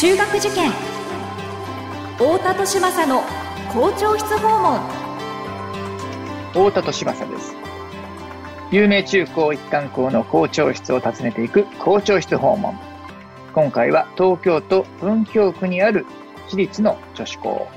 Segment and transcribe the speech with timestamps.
[0.00, 0.72] 中学受験。
[2.16, 3.20] 太田利政の
[3.70, 4.80] 校長室訪問。
[6.54, 7.54] 太田利政です。
[8.70, 12.74] 有名中高一貫校の校長室を訪ねていく校長室訪問。
[13.52, 16.06] 今回は東京都文京区にある
[16.48, 17.68] 私立の女子校。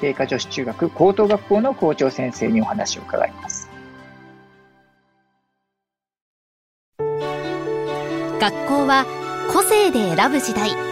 [0.00, 3.70] 経過女子中学高等学校の校長先生にお話を伺います。
[6.98, 9.06] 学校は
[9.52, 10.91] 個性で選ぶ時代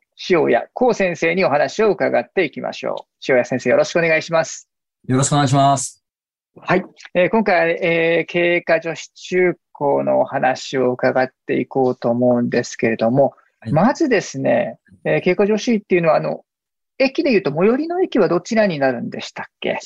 [0.29, 3.03] 塩谷光先生にお話を伺っていきましょう。
[3.27, 4.69] 塩谷先生、よろしくお願いします。
[5.07, 6.03] よろしくお願いします。
[6.57, 6.83] はい。
[7.13, 16.43] えー、今回、えー、経過女子中高のお話を伺っていこうと思うんですけれども、はい、まずですね、えー、経過女子っていうのは、あの、
[16.99, 19.79] 駅で言うと最寄りの駅はどちらになるんでしたっけ？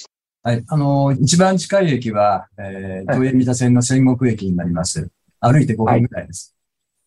[0.44, 0.64] はい。
[0.68, 5.10] あの、一番近い駅は、えー、東映三田線の仙北駅になります。
[5.40, 6.56] 歩いて5分ぐらいです。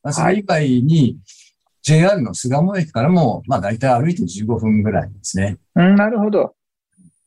[0.02, 1.18] まあ、それ以外に、
[1.88, 5.56] JR の巣鴨駅からも、まあ大体歩いて15分ぐらいですね。
[5.74, 6.54] うん、なるほど。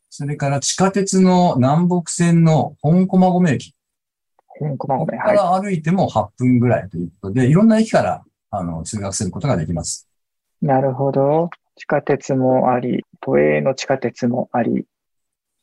[0.08, 3.74] それから地下鉄の南北線の本駒込駅。
[4.46, 5.06] 本駒込。
[5.06, 10.08] から歩いても8分ぐらいということで、いろんな駅から、あの、通学することができます。
[10.60, 11.50] なるほど。
[11.74, 14.86] 地下鉄もあり、都営の地下鉄もあり、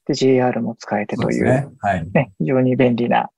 [0.07, 1.45] で、JR も使えてという。
[1.45, 1.69] ね。
[1.79, 2.05] はい。
[2.11, 3.29] ね、非常に便利な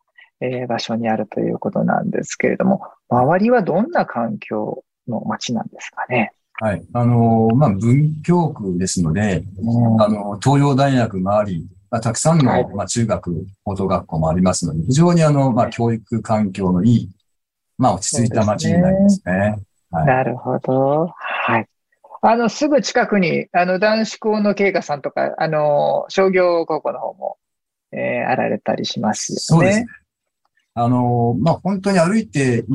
[0.42, 6.34] えー、場所にあるということなんですけれども、周りはどんな環境の街なんですかね。
[6.54, 6.84] はい。
[6.94, 17.10] あのー、まあ、文京区ですので、うん、あの、東洋大学もあり、まあ、たくさんの、はい、まあ、中学、高等学校もありますので、非常にあの、まあ、教育環境のいい、
[17.78, 19.22] まあ、落ち着いた街になりますね。
[19.24, 21.08] すねはい、なるほど。
[21.18, 21.66] はい。
[22.22, 27.38] あの、すぐ近くに、あの、男子校の経過さんとか、あの、商業高校の方も、
[27.92, 29.40] えー、あられたりしますよね。
[29.40, 29.88] そうですね。
[30.76, 32.66] あの、まあ、本当に歩いて1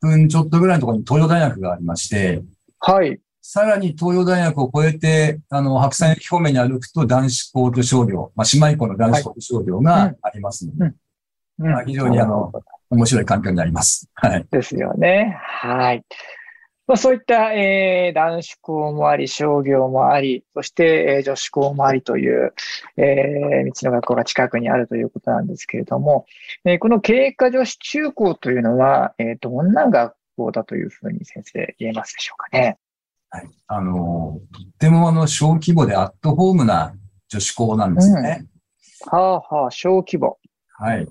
[0.00, 2.42] 分ちょっとぐらいのところに東洋大学がありまして、
[2.80, 3.20] はい。
[3.40, 10.94] さらに東洋大学を越えて、あの、白山駅方面に歩くと男子校と商業、まあ、姉妹校の男子校と商業がありますので、はい
[11.60, 12.52] うんまあ、非常にあの、
[12.90, 14.08] 面白い環境になります。
[14.14, 14.46] はい。
[14.50, 15.38] ですよね。
[15.40, 16.04] はい。
[16.88, 22.54] まあ、そういった、えー、男子校もあり、商業もあり、そして、えー、女子校もありという、
[22.96, 26.24] えー、道の学校が近くにあるということなんですけれども、
[26.64, 32.78] えー、この経過女子中高というのは、えー、どんな学校だというふうに先生言えますでしょうかね。
[33.28, 33.50] はい。
[33.66, 36.94] あの、とってもあの、小規模でアットホームな
[37.28, 38.46] 女子校なんですね。
[39.12, 40.38] うん、はあはあ、小規模。
[40.78, 41.06] はい。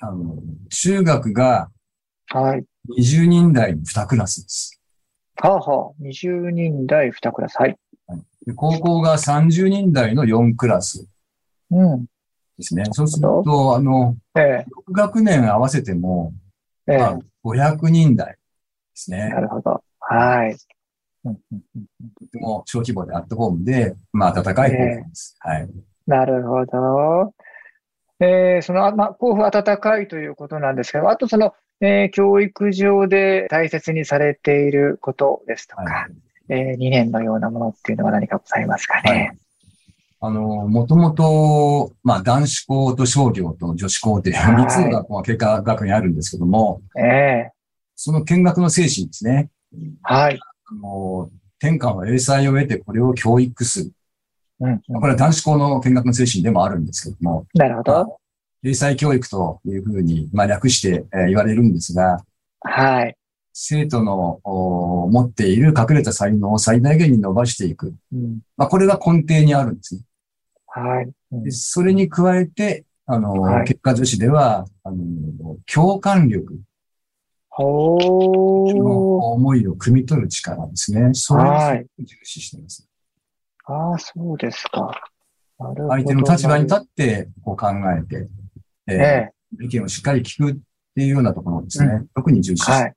[0.00, 0.36] あの、
[0.70, 1.70] 中学が、
[2.28, 2.64] はい。
[2.98, 4.77] 20人台の2クラスです。
[5.40, 7.56] はあはあ、20人台2クラス。
[7.60, 7.76] はい。
[8.56, 11.06] 高校が30人台の4クラス。
[11.70, 12.06] うん。
[12.56, 12.84] ですね。
[12.90, 16.32] そうすると、あの、ええ、6学年合わせても、
[16.88, 18.38] ええ、まあ、500人台で
[18.94, 19.28] すね。
[19.28, 19.80] なるほど。
[20.00, 20.56] はい。
[21.22, 25.38] とても小規模でアットホームで、まあ、暖かい方です。
[25.44, 25.68] え、はい。
[26.06, 27.34] なるほど。
[28.20, 36.12] えー、その、まあ、甲府暖かいということなんですけど、あとその、えー、教育上で大切にされていることですとか、はい、
[36.48, 39.10] えー、理念のようなものっていうのは何かございますかね？
[39.10, 39.38] はい、
[40.20, 47.50] あの、もともと、まあ、男子校と商業と女子校っていう3つの学校が経過学にあるんですけども、ええー、
[47.94, 49.48] その見学の精神ですね。
[50.02, 50.38] はい。
[50.70, 53.92] あの、天下は英才を得てこれを教育する。
[54.60, 57.46] うん、うん、これは男子校の見学の精神でもあるんですけども。
[57.54, 58.18] なるほど。
[58.64, 62.24] 英才教育というふうに、まあ、略して、え言われるんですが、
[62.60, 63.16] はい。
[63.52, 67.94] 生徒の持っている隠れた才能を最大限に伸ばしていく。
[68.12, 70.02] うん、まあ、これが根底にあるんですね。
[70.66, 71.10] はい。
[71.32, 76.60] うん、でそれに加えて、あの、はい、結果女子では、あの、共感力。
[77.50, 81.10] ほの思いを汲み取る力ですね。
[81.14, 81.54] それを
[81.98, 82.88] 重視しています。
[83.64, 84.92] ああ、そうですか。
[85.58, 88.28] 相手の立場に立ってこう考えて、
[88.94, 90.54] えー、意見をしっかり聞くっ
[90.94, 91.92] ていうようなところですね。
[91.94, 92.70] うん、特に重視。
[92.70, 92.94] はい。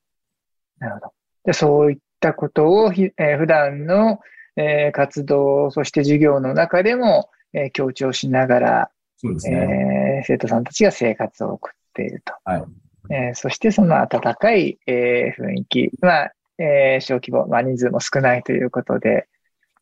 [0.79, 1.13] なるほど。
[1.45, 4.19] でそういったことをひ、えー、普段の、
[4.55, 12.33] えー、活動、そして授業の中でも、えー、強調しながら、そうですね、えー、生徒さんたちが生活を送っていると。
[12.43, 12.63] はい。
[13.09, 15.91] えー、そしてその温かい、えー、雰囲気。
[16.01, 19.27] まあ、えー小規模、まあ、人数も少ないということで、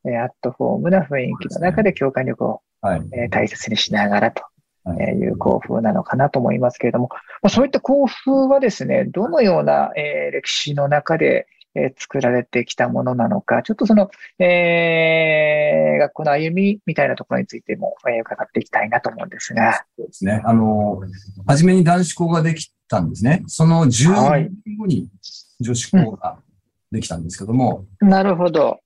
[0.05, 3.01] えーアットフォームな雰囲気の中で共感力を、はい。
[3.13, 4.58] えー大切にしながらとはい
[4.99, 7.09] えーいう校風なのかなと思いますけれども、
[7.41, 14.09] まあ、そういった校風はですね、どのような、えー歴史の中で、えー作られてきたものなのか、ちょっとその、
[14.39, 19.85] えー学校の歩みみたいなところについても、えー伺っていきたいなと思うんですが。
[19.97, 20.41] そうですね。
[20.45, 21.01] あの、
[21.47, 23.43] 初めに男子校ができたんですね。
[23.47, 25.09] その10はい年後に
[25.59, 26.39] 女子校が
[26.91, 28.79] できたんですけども、なるほど。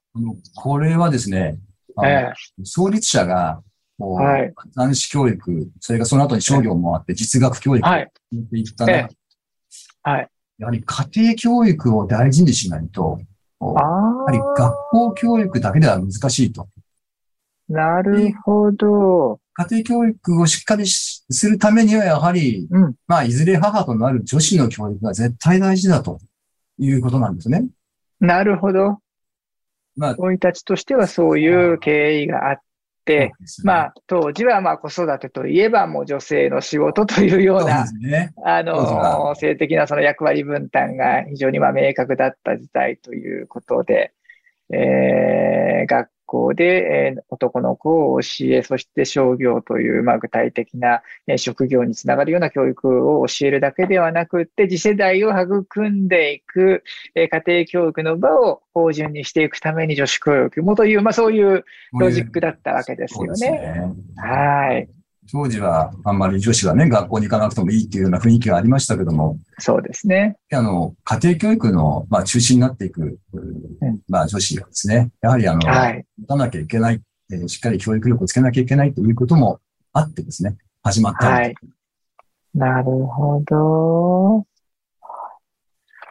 [0.56, 1.58] これはですね、
[2.04, 2.32] え
[2.64, 3.62] 創立者が、
[4.12, 9.08] はい男子教育、それからその後に商業もあって実学教育をはい進めていった中え
[10.04, 10.30] はい。
[10.60, 13.20] やはり家庭教育を大事にしないと、
[13.62, 16.68] やあはり学校教育だけでは難しいと。
[17.70, 19.40] あ、なるほど。
[19.56, 26.20] 家庭教育をしっかりしするためには、やはり、うんまあ、いずれ母となる女子の教育が絶対大事だと
[26.78, 27.68] いうことなんですね。
[28.20, 29.00] なるほど。
[29.96, 32.60] まあ、生い立ちとしてはそういう経緯があっ
[33.06, 33.34] て、
[33.64, 38.34] まあ、当時はまあ子育てといえばもう女性の仕事というような、すね。
[38.46, 44.14] あの、性的なその役割分担が非常にまあ明確だった時代ということで、
[44.72, 56.83] えー学校で、えー男の子を教え、そして商業というまあ具体的なえー職業につながるような教育を教えるだけではなくって、次世代を育んでいく、
[57.15, 61.65] えー家庭教育の場を法順にしていくために女子教育もという、まあそういう
[62.00, 63.51] ロジックだったわけですよね。
[63.51, 63.94] ね。
[64.18, 65.03] はい。
[65.31, 70.38] 当時はあんまり女子はね、学校に行かなくてもいいっていうような雰囲気がありましたけども、そうですね。
[70.52, 76.06] あの、家庭教育の、まあ、中心になっていく、うんまあ、女子がですね、やはりあの、はい。
[76.20, 79.60] 持たなきゃいけない、えーしっかり教育力をつけなきゃいけないということも
[79.94, 81.28] あってですね、始まった。
[81.28, 81.56] はい。
[82.54, 84.46] なるほど。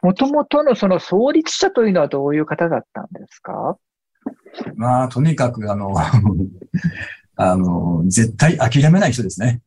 [0.02, 3.76] もともとのその創立者というのはどういう方だったんですか？
[4.74, 5.94] まあ、とにかく、あの、
[7.50, 9.60] あの、絶対諦めない人ですね。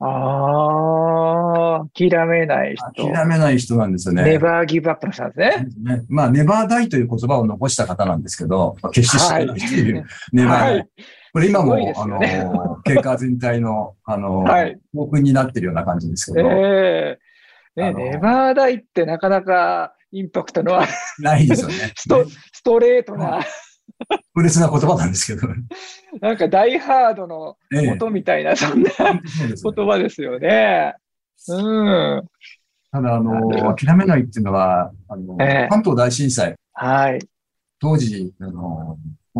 [0.00, 3.10] ああ、諦めない人。
[3.10, 4.24] 諦めない人なんですよね。
[4.24, 5.96] ネバーギブアップの人なんですね。
[5.96, 10.74] ねまあ、ネバーダイという言葉を残した方なんですけど、まあ決して知らないという、ネバーダイ。
[10.74, 10.88] はい
[11.34, 17.18] これ今も、すごいですあの、経過全体の、あの、はい教訓になってるような感じですけど、え
[17.76, 20.80] えね、あのネバーダイってなかなかインパクトの
[21.18, 21.74] ないですよね。
[21.96, 23.40] ストストレートな、
[24.34, 25.48] プレスな言葉なんですけど。
[26.20, 30.94] なんかダイハードのええ音みたいな、そんな言葉ですよね。
[31.48, 32.22] うん。
[32.90, 37.18] ただ、あの、諦めないっていうのは、あの、ええ関東大震災、はい。
[37.80, 38.98] 当時、あの、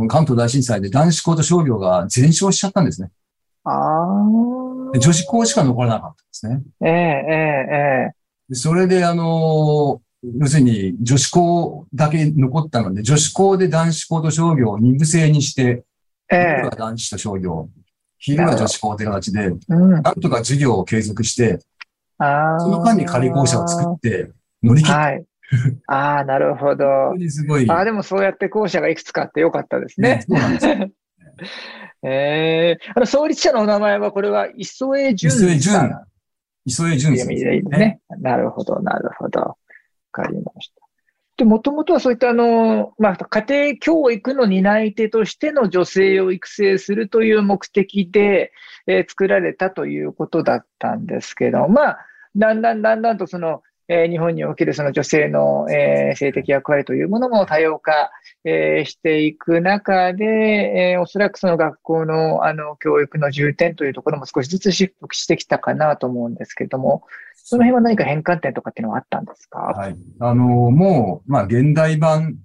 [0.09, 3.11] 関東大震災で男子校と商業が全焼しちゃったんですね。
[3.65, 3.71] あ
[4.93, 6.62] で女子校しか残らなかったんですね。
[6.83, 6.87] あ。
[6.87, 8.12] ええ、ええ、え
[8.50, 10.03] でそれで、あの、
[10.39, 15.85] 要するに女子校だけ残ったので、女子校で男子校と商業を二部制にして、
[16.31, 16.37] え。
[16.37, 17.69] え昼は男子と商業、
[18.19, 19.51] 昼は女子校という形で。
[19.69, 21.61] なんとか授業を継続して。
[22.19, 22.25] そ
[22.69, 24.31] の間に仮校舎を作って
[24.63, 24.99] 乗り切った。
[24.99, 25.25] はい。
[25.87, 26.85] ああ、なるほど。
[26.85, 27.71] 本当にすごい。
[27.71, 30.25] ああ、でもそうやって校舎がいくつかあってよかったですね。
[30.29, 30.75] そうなんですよ。
[32.07, 36.07] ええあの、創立者のお名前は、これは、磯江淳磯江さん淳。
[36.67, 37.29] 磯江淳さん
[37.79, 38.01] ね。
[38.21, 39.57] なるほど、なるほど。
[40.14, 40.84] かりました。
[41.37, 48.52] で、もともとはそういったあの、まあ、家庭教育の担い手としての女性を育成するという目的で、
[48.87, 51.99] えー作られたということだったんですけど、まあ、
[52.37, 58.11] だんだんだんだんとその、えー日本におけるその女性の、えー性的役割というものも多様化、
[58.45, 67.03] えーしていく中で、えーおそらくその学校のあの教育の重点というところも少しずつシフトしてきたかなと思うんですけれども、
[67.35, 69.59] その辺は何か変換点とかっていうのはあったんですか？
[69.59, 69.97] はい。
[70.19, 72.37] あの、もう、まあ、現代版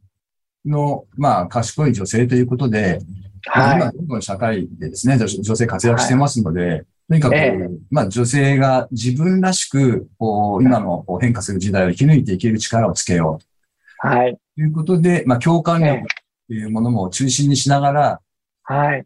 [0.66, 3.00] の、まあ、賢い女性ということで、
[3.46, 3.78] はい。
[3.78, 13.40] 今、どんどん社会でですね、女女性活躍してますので、とにかく、ええまあ、女性が自分らしく、こう、今のこう変化する時代を生き抜いていける力をつけよ
[13.98, 14.32] はい。
[14.32, 16.04] うということで、まあ、共感力
[16.48, 18.22] というものも中心にしながら、
[18.64, 19.06] はい。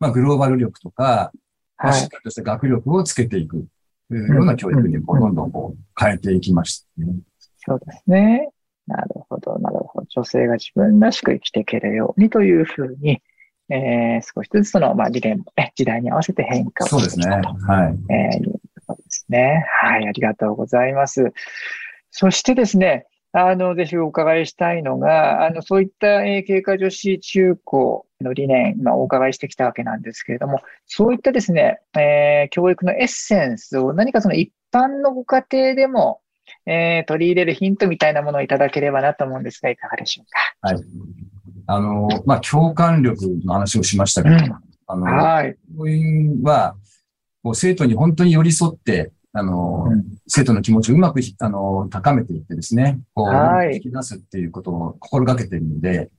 [0.00, 1.32] まあ、グローバル力とか、
[1.78, 2.00] まあはい。
[2.00, 3.66] しっかりとした学力をつけていく、
[4.08, 7.14] というような教育にこうどんどんこう変えていきましたね。
[7.58, 8.50] そうですね。
[8.86, 10.06] なるほど、なるほど。
[10.08, 13.20] 女性が自分らしく生きていけるようにというふうに、
[13.68, 17.24] えー、少しずつその、まあ、理念もね、時代に合わせて変化をそうですね。
[17.24, 17.98] してきたとはい。
[18.12, 18.52] えーいう
[18.86, 19.64] ことですね。
[19.82, 21.32] はい、ありがとうございます。
[22.10, 36.20] そしてですね、あの、ぜひお伺いしたいのが、あの、そういった、えー経過女子中高の理念、今お伺いしてきたわけなんですけれども、そういったですね、えー教育のエッセンスを何かその一般のご家庭でも、
[36.64, 40.68] えー、取り入れるヒントみたいなものをいただければなと思うんですが、いかがでしょうか？
[40.68, 40.84] はい。
[41.66, 45.56] あの、まあ、共感力の話をしましたけど、うんあの、はい。
[45.76, 46.76] 教員は、
[47.42, 56.10] こう生徒に本当に寄り添って、あの、うん生徒の気持ちをうまくひ、あの、高めていってですね、こう、はい引き出すっていうことを心がけているので、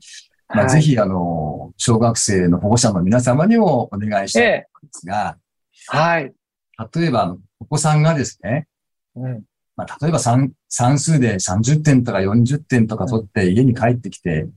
[0.47, 5.37] まあ、はいぜひ、あの、小学生の保護者の皆様にもお願いしたいんえですが、
[5.93, 6.33] え、はい。
[6.95, 8.67] 例えば、お子さんがですね、
[9.15, 9.43] うん。
[9.75, 14.53] まあ、例えば算算数で30点とか40点とか取って家に帰ってきて、うん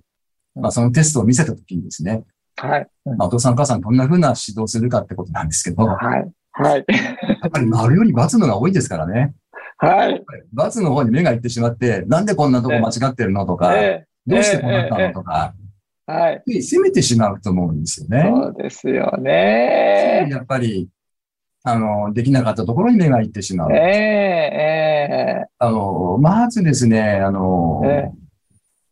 [0.61, 2.23] まあ、そのテストを見せたときにですね、
[2.57, 2.87] はい。
[3.07, 6.31] うんまあ、お父さんお母さんどんな風な指導するかってことなんですけど、やはい。
[6.53, 6.81] はい。
[6.81, 9.35] っぱり丸より×のが多いですからね。
[9.79, 10.25] はい。
[10.57, 15.55] ×の方に目が行ってしまって、なんでこんなとこ間違ってるのとか、えどうしてこうなったのとか、
[16.09, 16.43] え、はい。
[16.47, 18.31] で責めてしまうと思うんですよね。
[18.31, 20.29] そうですよね。
[20.31, 20.89] やっぱり、
[21.63, 23.81] あの、できなかったところに目が行ってしまうええ。
[25.43, 28.11] えあの、まずですね、あのえ、え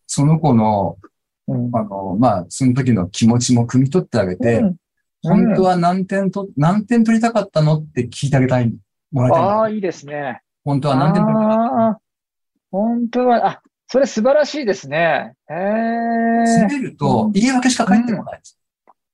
[0.07, 1.09] その子の、え。
[1.49, 4.77] うんあの、まあ、その時の気持ちも汲み取ってあげて、うん
[5.23, 8.73] 本当は何点と、何点取りたかったのって聞いてあげたい、
[9.11, 10.43] もらいたいああ、いいですね。
[10.65, 12.01] 本当は何点取りたかった
[12.71, 15.35] 本当は、あ、それ素晴らしいですね。
[15.51, 18.59] ええ責めると言い訳しか返ってこないです。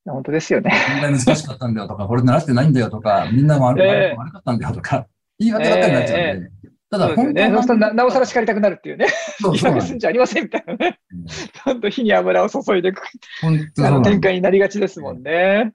[0.05, 0.73] 本当ですよね。
[1.01, 5.07] 問題難しかったんだよとか、これ習ってないんだよとか、みんなも悪ええ悪かったんだよとか、
[5.39, 6.51] 言い訳ばっかりになっちゃうんで。
[6.99, 9.07] ただ、本当はするとな、なおさら叱りたくなるっていうね。
[9.41, 11.01] そうそうすんじゃありませんみたいなね。
[11.27, 13.03] ちゃんと火に油を注いでいく
[13.41, 15.73] 本当あの展開になりがちですもんね。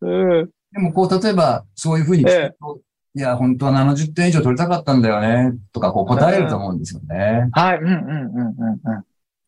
[0.00, 0.50] うん。
[0.72, 2.80] でも、こう、例えば、そういうふうに聞くと、
[3.16, 7.48] いや、本当は70点以上取りたかったんだよね、とか、こう答えると思うんですよね。
[7.52, 7.78] はい。
[7.78, 8.96] うんうんうんうんう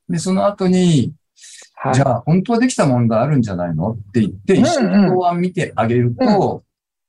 [0.08, 0.12] ん。
[0.12, 1.12] で、その後に、
[1.74, 1.94] はい。
[1.94, 3.92] じゃあ、本当はできた問題あるんじゃないの？
[3.92, 6.62] って言って、一緒に答案見てあげると、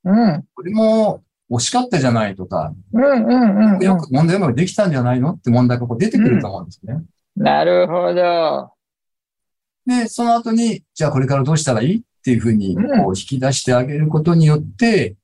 [0.04, 0.44] うん。
[0.54, 3.82] これも惜しかったじゃないとか、うんうんうんうん。
[3.82, 7.02] よく問題うまくできたんじゃないのって問題がこう出てくると思うんですね。
[7.36, 8.72] なるほど。
[9.86, 15.16] で、その後に、じゃあこれからどうしたらいいっていうふうに、こうんう引き出してあげることによって、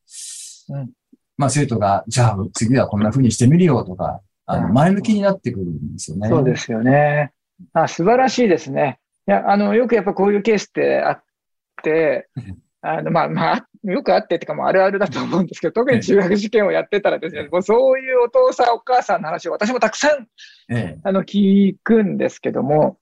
[0.68, 0.90] うん
[1.36, 6.28] まあ生徒が、じゃあ次はこんなふうにしてみるよとか、あの、うん前向きになってくるんですよね。
[6.28, 7.32] そうですよね。
[7.72, 9.00] あ、素晴らしいですね。
[9.26, 11.22] いや、あの、よくやっぱこういうケースってあっ
[11.82, 20.28] てうん、 あの、まあ、まあ、よくあってってかもうあるあるだと思うんですけど、特に中学受験をやってたらですね、もうそういうお父さんお母さんの話を私もたくさん、
[20.68, 21.00] ええ。
[21.02, 22.98] あの、聞くんですけども、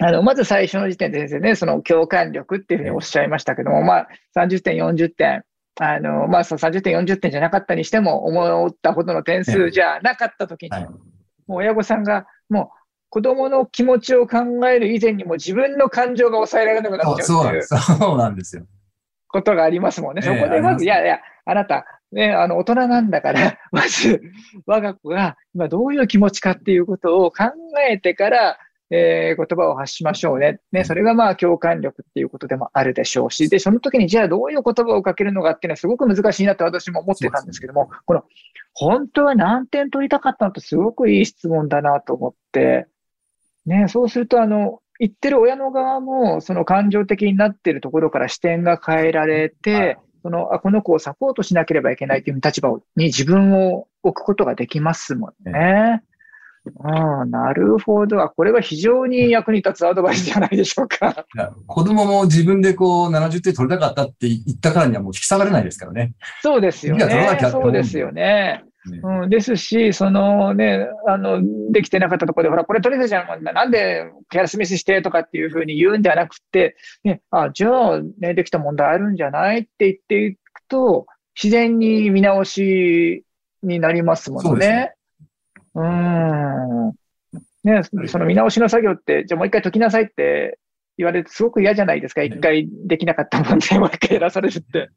[0.00, 5.42] あの、まず最初の時点で先生ね、その共感力っていうふうにおっしゃいましたけども、まあ、30点、40点、
[5.80, 10.84] あの、まあ、その30点、40点じゃなかったにしても、思ったほどの点数じゃなかった時に、はい。
[10.84, 10.92] も
[11.48, 17.98] う親御さんが、もう子供の気持ちを考える以前にも自分の感情が抑えられなくなっちゃそう。
[17.98, 18.64] そうなんですよ。
[19.32, 20.22] ことがありますもんね。
[20.24, 24.22] ええそこでまず、いやいや、あなた、ね、あの、大人なんだから、 まず、
[24.66, 27.44] 我が子が今どういう気持ちかっていうことを考
[27.90, 28.58] えてから、
[28.94, 30.60] えー言葉を発しましょうね。
[30.70, 38.24] ね、それがまあ共感力っていうことでもあるでしょうし、で、その時にじゃあどういう言葉をかけるのかっていうのはすごく難しいなって私も思ってたんですけども、この、
[38.74, 42.86] 本当は何点取りたかったのってすごくいい質問だなと思って、
[43.64, 56.04] ね、そうするとあの、言ってる親の側も、その感情的になっているところから視点が変えられて、はいその、あ、この子をサポートしなければいけないという立場をに自分を置くことができますもんね。
[56.84, 58.22] ああ、なるほど。
[58.22, 61.26] あこれは非常に役に立つアドバイスじゃないでしょうか。
[61.66, 66.12] 子供も自分でこう70点取りたかったって言ったからにはもう引き下がれないですからね。
[66.40, 68.62] そうですよねそうですよね。
[68.90, 81.06] ねうん、ですし、そのね、あの、できてなかったところで、ほら、これ取れたじゃん、なんでケアスミスしてとかっていうふうに言うんではなくて、ね、あ、じゃあ、ね、できた問題あるんじゃないって言っていくと、
[81.40, 83.24] 自然に見直し
[83.62, 84.94] になりますもんねね。
[85.74, 86.92] うん。
[87.64, 90.41] ね、その見直しの作業って、じゃあもう一回解きなさいって
[91.02, 92.22] 言われてすごく嫌じゃないですか。
[92.22, 94.90] 一回できなかった問題もう一回やらされるって。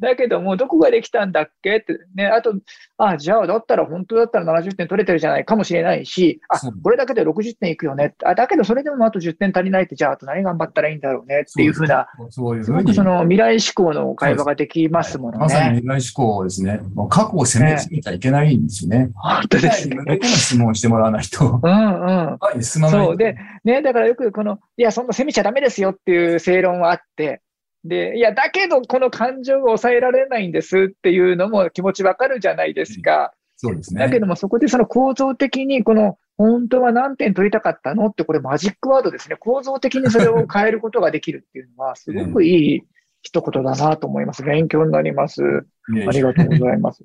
[0.00, 2.54] だけども、どこができたんだっけってね、あと、
[2.98, 8.14] あ、じゃあ、だったら、本当だったら70点取れてるじゃないかもしれないし、あこれだけで60点いくよね。
[8.24, 13.04] あ、だけどそれでもあと10点足りないって、じゃあ、あと何頑張ったらいいんだろうねっていうふうな、そういうふうにすごくそ。
[13.04, 15.76] の未来志向の会話ができますものまさにね。
[15.76, 16.80] 未来志向ですね。
[16.94, 19.10] もう過去を責めねすぎちゃいけないんですよね。
[19.14, 19.96] 本当ですね。
[19.96, 22.38] に向け質問をしてもらわないと、うんうん。
[22.40, 23.06] 前に進まない。
[23.06, 27.42] そうで、ね、だからよくこの、いや、そんな責めちゃダメですよっていう正論はあって、
[27.84, 33.32] で、いや、だけどこの感情が抑えられないんですっていうのも気持ちわかるじゃないですか。
[33.56, 34.00] そうですね。
[34.00, 39.36] だけどもそこでその構造的にこの、本当は何点取りたかったのってこれマジックワードですね。
[39.36, 42.82] 構造的にそれを変えることができるっていうのは、すごくいい
[43.22, 44.42] 一言だなと思います。
[44.42, 45.42] 勉強になります。
[45.88, 47.04] ねありがとうございます。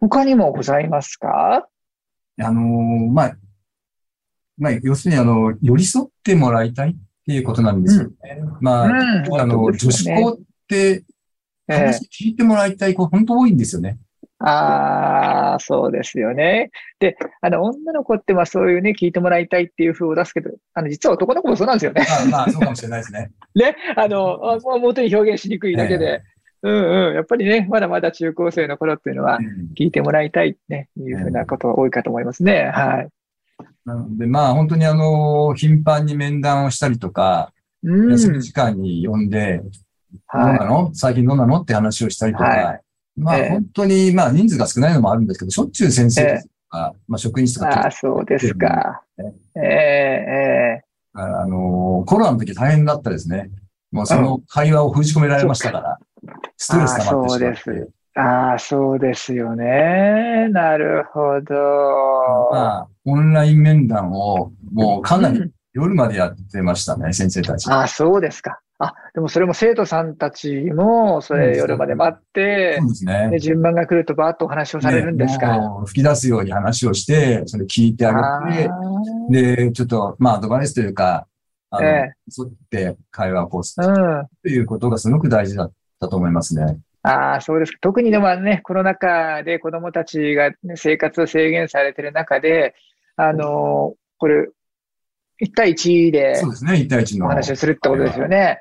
[0.00, 1.68] 他にもございますか？
[2.42, 3.36] あのーまあ、
[4.56, 6.98] まあ、要するに、あの、寄り添ってもらいたいって
[7.32, 8.40] いうことなんですよね。
[8.60, 11.02] まあ、うんあの、女子校って、え
[11.68, 13.98] え話聞いてもらいたい子、本当多いんですよね。
[14.40, 16.70] ああ、そうですよね。
[16.98, 22.06] で、あの、女の子って、まあそういうね、聞いてもらいたいっていう風を出すけど、あの、実は男の子もそうなんですよね。
[22.08, 23.30] まあ、まあ、そうかもしれないですね。
[23.54, 26.22] ね、あの、あもう元に表現しにくいだけで、
[26.62, 32.70] うんうん、やっぱりね、まだまだ中高生の頃っていうのは、うん聞いてもらいたいね、いうふうなことが多いかと思いますね。
[32.72, 33.08] はい。
[33.84, 38.10] なので、まあ、本当にあの、頻繁に面談をしたりとか、うん。
[38.12, 40.90] 休み時間に呼んで、どうはなの？
[40.94, 41.62] 最近どうなの？
[41.62, 42.80] って話をしたりとか、は
[43.16, 47.60] まあ、ええ本当に、まあ、人数が少ないのもあるんですけど、しょっちゅう先生とか、まあ、職員室い。
[47.60, 49.02] とかああ、そうですか。
[49.56, 50.82] えええ
[51.12, 53.50] あの、コロナの時大変だったですね。
[53.90, 55.98] もうその会話を封じ込められましたから、
[56.56, 57.90] ストレス溜まってしまっあそうでて。
[58.16, 60.48] えああ、そうですよね。
[60.50, 61.54] なるほど。
[62.52, 67.70] まあ、オンライン面談をもうかなり夜までやってましたね、先生たち。
[67.70, 68.60] ああ、そうですか。
[68.82, 73.38] あ、でもそれも生徒さんたちも、それ夜まで待ってそう、ですねで、。
[73.38, 75.58] 順番が来るとバーッとお話をされるんですか？
[75.58, 78.12] ね吹き出すように話をして、それ聞いてあ
[78.48, 78.80] げて、あ
[79.28, 81.26] で、ちょっと、まあ、アドバイスというか、
[81.70, 84.26] あの、え沿って会話をこうするーうん。
[84.42, 86.78] ということがすごく大事だったと思いますね。
[87.02, 87.78] ああ、そうですか。
[87.80, 92.74] 特にでもね、コロナ禍で子供たちが、ね、生活を制限されている中で、
[93.16, 94.50] あのーこれ、
[95.42, 97.26] 1対1でそうですね、1対1の。
[97.26, 98.58] お話をするってことですよね。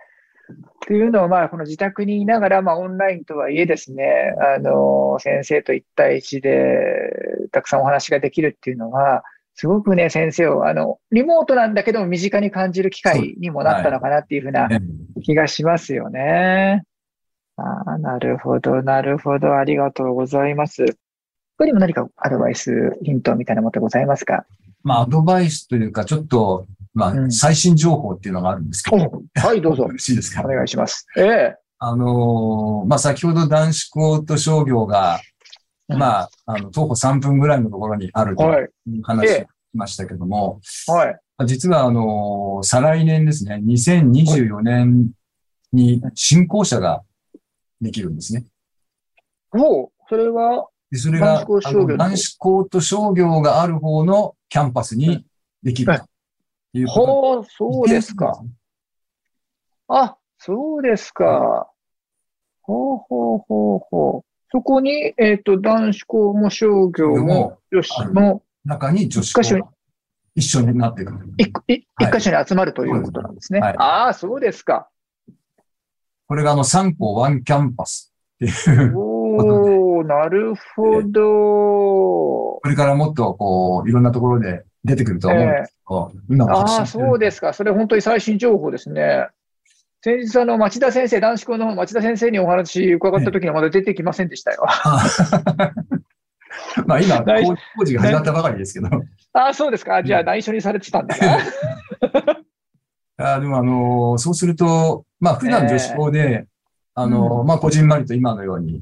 [0.49, 6.57] っていうのは、まあ、この自宅にいながら、まあ、オンラインとはいえですね、あのー先生と1対1で
[7.51, 9.23] たくさんお話ができるっていうのは、
[9.55, 14.81] すごくね、先生を、あの、リモートなんだけども身近に感じる機会にもなったのかなっていうふうなね
[15.21, 16.83] 気がしますよね。
[17.59, 19.57] ああ、なるほど、なるほど。
[19.57, 20.85] ありがとうございます。
[21.57, 24.45] 他にも何かアドバイス、ヒントみたいなものございますか？
[24.83, 29.87] まあ、アドバイスというか、ちょっと、まあ、うん最新情報っていうのがあるんですけど、はい、どうぞ。
[29.87, 30.41] ろしいですか？
[30.43, 31.05] お願いします。
[31.17, 35.19] ええあのーまあ、先ほど男子校と商業が、
[35.87, 41.45] うんまあ、あの、徒歩3分ぐらいのところにあるとはい、いう話ええをしましたけども、はい。
[41.45, 45.11] 実は、あのー再来年ですね、2024年
[45.71, 47.01] に新校舎が
[47.81, 48.45] できるんですね。
[49.53, 55.25] おうそれは、でそれが、男子男子校と商業がある方のキャンパスに
[55.63, 56.05] できると
[56.77, 58.43] いうことほう、そうですか。
[59.87, 61.69] あ、そうですか。
[62.61, 64.29] ほうほうほうほう。
[64.51, 69.69] そこに、えっ、と、男子校も商業も女子も中に女子校が
[70.35, 71.13] 一緒になっていく。
[71.67, 73.59] 一箇所に集まるということなんですね。
[73.59, 74.89] はいああ、そうですか。
[76.29, 78.49] これがあの3校ワンキャンパスってい
[78.85, 82.59] う、おー、なるほど。
[82.61, 87.53] これからもっとこう、いろんなところで出てくるとは思うんですけど、今は発ああ、そうですか。
[87.53, 89.27] それ本当に最新情報ですね。
[90.03, 94.63] 先日、あの、町田先生、男子校の町田先生にお話伺った時にはまだ出てきませんでしたよ。
[96.85, 97.23] まあ今、
[97.75, 98.95] 工事が始まったばかりですけど、
[99.33, 100.03] ああ、そうですか。
[100.03, 101.39] じゃあ内緒にされてたんだな。
[103.19, 106.47] あでもあのそうすると、まあ普段女子校で、
[106.95, 108.81] あのまあこじんまりと今のように、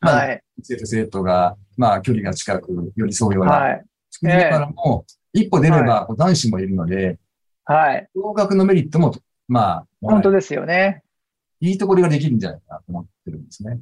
[0.00, 0.42] まあはい。
[0.62, 3.84] 生徒生徒が、まあ距離が近く寄り添うようなはい。
[4.10, 7.18] 作りながらも、一歩出れば男子もいるので、
[7.64, 8.08] はい。
[8.14, 9.14] 合格のメリットも、
[9.48, 11.02] まあ、本当ですよね。
[11.60, 13.80] いいところができるんじゃないかなと思ってるんですね。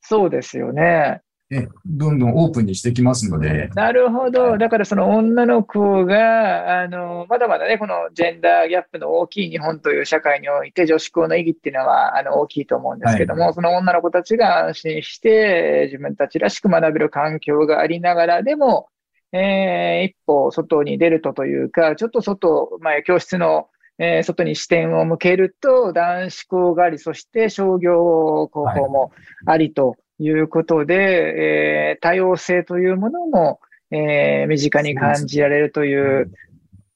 [0.00, 1.20] そうですよね。
[1.50, 4.56] で、どんどんオープンにしてきますので、なるほはど。
[4.56, 4.58] い。
[4.58, 18.88] だからその女の子が、あの、まだまだね、このジェンダーギャップの大きい日本という社会において女子校の意義っていうのは、あの、大きいと思うんですけども、その女の子たちが安心して自分たちらしく学べる環境がありながらでも、
[19.32, 29.12] えー一歩外に出るとというか、ちょっと外、まあ、教室の、えー外に視点を向けると、男子校があり、そして商業高校も
[29.46, 29.96] ありと。
[29.98, 36.30] いうことで、えー多様性というものも、えー身近に感じられるという、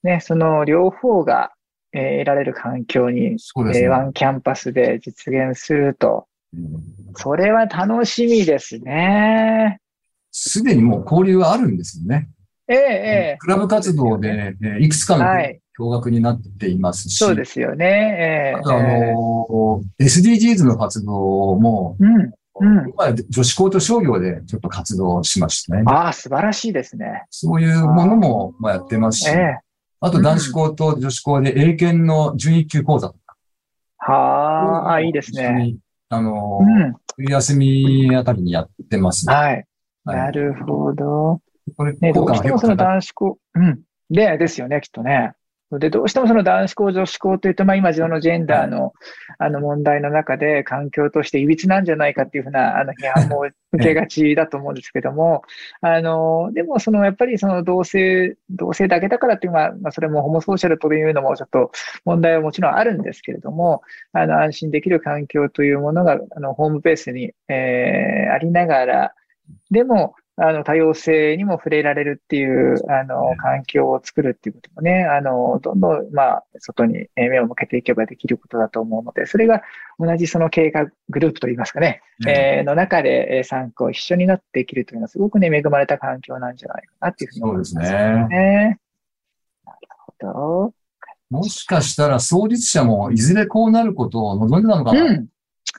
[0.03, 1.51] ね、その両方が、
[1.93, 3.85] えー得られる環境に、そうですね。
[3.85, 6.27] えーワンキャンパスで実現すると。
[6.53, 6.83] うん
[7.15, 9.79] それは楽しみですね。
[10.31, 12.29] すでにもう交流はあるんですよね。
[12.67, 12.81] えええ
[13.35, 17.85] えクラブ活動で、えーいくつかのはい共学になっていますし、そうですよね。
[17.85, 22.31] ええあとあのー SDGs の活動も、うん。
[22.59, 25.83] うんまあ女子校と商業でちょっと活動しましたね。
[25.87, 27.25] ああ、素晴らしいですね。
[27.29, 29.59] そういうものもまあやってますし、ええ
[30.05, 33.35] あと男子校と女子校で英検の準一級講座とか。
[33.99, 35.77] はあ、あいいですね。
[36.09, 36.95] あのーうん。
[37.15, 39.29] 冬休みあたりにやってます。
[39.29, 39.65] はい。
[40.03, 41.39] はいなるほど。
[41.77, 43.79] これ、ね、どうしてもその男子校、うん。
[44.09, 45.31] で、ですよね、きっとね。
[45.79, 48.93] で、どうしてもその男子校、女子校というと、まあ今、そのジェンダーの、
[49.37, 55.43] あの問題の中で環境として歪なんじゃないかっていうふうな、あの批判も受けがちだと思うんですけども、
[55.81, 61.71] あの、でもそのやっぱりその同性、同性だけだからっていうのは、まあそれもホモソーシャルというのもちょっと
[62.05, 63.81] 問題はもちろんあるんですけれども、
[64.11, 69.13] あの、安心できる環境というものが、あの、ホームベースに、えーありながら、
[69.69, 79.61] でも、あの、多様性にも触れられるっていう、あの、環境を作るっていうこともね、あの、どんどん、まあ、外にえー目を向けていけばできることだと思うので、それが
[79.99, 87.99] 同じその経過グループといいますかね、えーの中でえー参考、一緒になっていけるというのはすごくね、恵まれた環境なんじゃないかなっていうふうに思いますそうですね。
[88.29, 88.79] ね。
[89.65, 90.73] なるほど。
[91.29, 95.27] もしかしたら創立者もいずれこうなることを望んでたのかなうん。
[95.27, 95.31] と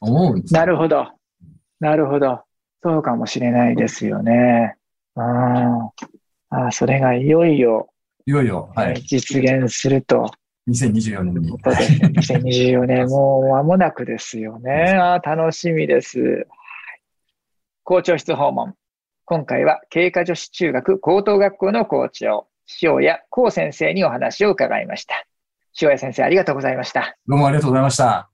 [0.03, 1.09] 思うんですよなるほど。
[1.81, 2.41] なるほど。
[2.85, 4.77] そうかもしれないですよね。
[5.17, 5.25] うん。
[5.25, 7.89] あそれがいよいよ、
[8.27, 9.01] いよいよ、はい。
[9.01, 10.31] 実現すると。
[10.69, 11.59] 2024年にこ。
[11.59, 12.09] とですね。
[12.09, 14.93] 2024年、 もう間もなくですよね。
[14.99, 16.21] あー楽しみです。
[16.21, 16.47] はい
[17.85, 18.75] 校長室訪問。
[19.27, 22.47] 今回は経過女子中学高等学校の校長、
[22.83, 25.27] 塩谷光先生にお話を伺いました。
[25.81, 27.17] 塩谷先生、ありがとうございました。
[27.27, 28.31] どうもありがとうございました。